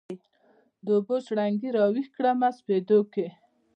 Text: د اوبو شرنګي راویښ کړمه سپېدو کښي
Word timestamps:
د 0.83 0.85
اوبو 0.97 1.15
شرنګي 1.25 1.69
راویښ 1.77 2.07
کړمه 2.15 2.49
سپېدو 2.57 2.97
کښي 3.13 3.27